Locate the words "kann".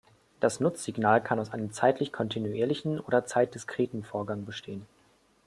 1.21-1.39